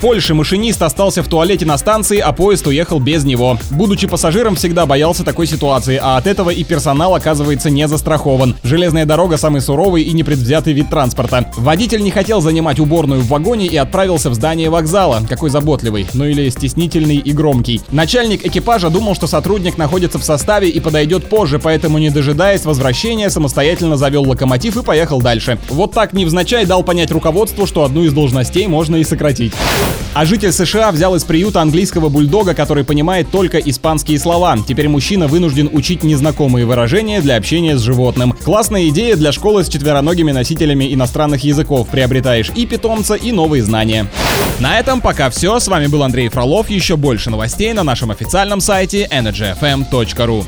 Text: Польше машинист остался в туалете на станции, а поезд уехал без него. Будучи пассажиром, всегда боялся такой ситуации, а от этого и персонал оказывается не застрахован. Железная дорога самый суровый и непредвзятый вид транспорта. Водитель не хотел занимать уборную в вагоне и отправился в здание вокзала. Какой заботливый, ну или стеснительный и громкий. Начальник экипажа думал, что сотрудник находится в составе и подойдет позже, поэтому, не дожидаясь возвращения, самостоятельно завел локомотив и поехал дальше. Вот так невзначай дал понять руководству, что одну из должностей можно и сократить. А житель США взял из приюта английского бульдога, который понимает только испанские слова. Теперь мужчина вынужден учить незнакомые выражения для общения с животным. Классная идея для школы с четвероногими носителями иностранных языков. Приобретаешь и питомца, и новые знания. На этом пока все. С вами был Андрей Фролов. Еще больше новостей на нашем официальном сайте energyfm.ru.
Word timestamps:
Польше 0.00 0.32
машинист 0.32 0.80
остался 0.80 1.22
в 1.22 1.28
туалете 1.28 1.66
на 1.66 1.76
станции, 1.76 2.18
а 2.20 2.32
поезд 2.32 2.66
уехал 2.66 3.00
без 3.00 3.24
него. 3.24 3.58
Будучи 3.70 4.06
пассажиром, 4.06 4.56
всегда 4.56 4.86
боялся 4.86 5.24
такой 5.24 5.46
ситуации, 5.46 6.00
а 6.02 6.16
от 6.16 6.26
этого 6.26 6.48
и 6.48 6.64
персонал 6.64 7.14
оказывается 7.14 7.68
не 7.68 7.86
застрахован. 7.86 8.56
Железная 8.62 9.04
дорога 9.04 9.36
самый 9.36 9.60
суровый 9.60 10.04
и 10.04 10.12
непредвзятый 10.12 10.72
вид 10.72 10.88
транспорта. 10.88 11.52
Водитель 11.58 12.02
не 12.02 12.10
хотел 12.10 12.40
занимать 12.40 12.80
уборную 12.80 13.20
в 13.20 13.28
вагоне 13.28 13.66
и 13.66 13.76
отправился 13.76 14.30
в 14.30 14.34
здание 14.34 14.70
вокзала. 14.70 15.20
Какой 15.28 15.50
заботливый, 15.50 16.06
ну 16.14 16.24
или 16.24 16.48
стеснительный 16.48 17.16
и 17.16 17.32
громкий. 17.32 17.82
Начальник 17.90 18.46
экипажа 18.46 18.88
думал, 18.88 19.14
что 19.14 19.26
сотрудник 19.26 19.76
находится 19.76 20.18
в 20.18 20.24
составе 20.24 20.70
и 20.70 20.80
подойдет 20.80 21.28
позже, 21.28 21.58
поэтому, 21.58 21.98
не 21.98 22.08
дожидаясь 22.08 22.64
возвращения, 22.64 23.28
самостоятельно 23.28 23.98
завел 23.98 24.26
локомотив 24.26 24.78
и 24.78 24.82
поехал 24.82 25.20
дальше. 25.20 25.58
Вот 25.68 25.92
так 25.92 26.14
невзначай 26.14 26.64
дал 26.64 26.82
понять 26.84 27.10
руководству, 27.10 27.66
что 27.66 27.84
одну 27.84 28.02
из 28.04 28.14
должностей 28.14 28.66
можно 28.66 28.96
и 28.96 29.04
сократить. 29.04 29.52
А 30.12 30.24
житель 30.24 30.52
США 30.52 30.90
взял 30.90 31.14
из 31.14 31.24
приюта 31.24 31.62
английского 31.62 32.08
бульдога, 32.08 32.54
который 32.54 32.84
понимает 32.84 33.30
только 33.30 33.58
испанские 33.58 34.18
слова. 34.18 34.58
Теперь 34.66 34.88
мужчина 34.88 35.28
вынужден 35.28 35.70
учить 35.72 36.02
незнакомые 36.02 36.66
выражения 36.66 37.20
для 37.20 37.36
общения 37.36 37.78
с 37.78 37.80
животным. 37.80 38.32
Классная 38.32 38.88
идея 38.88 39.16
для 39.16 39.30
школы 39.32 39.62
с 39.64 39.68
четвероногими 39.68 40.32
носителями 40.32 40.92
иностранных 40.92 41.44
языков. 41.44 41.88
Приобретаешь 41.88 42.50
и 42.54 42.66
питомца, 42.66 43.14
и 43.14 43.30
новые 43.30 43.62
знания. 43.62 44.06
На 44.58 44.78
этом 44.78 45.00
пока 45.00 45.30
все. 45.30 45.60
С 45.60 45.68
вами 45.68 45.86
был 45.86 46.02
Андрей 46.02 46.28
Фролов. 46.28 46.70
Еще 46.70 46.96
больше 46.96 47.30
новостей 47.30 47.72
на 47.72 47.84
нашем 47.84 48.10
официальном 48.10 48.60
сайте 48.60 49.08
energyfm.ru. 49.10 50.44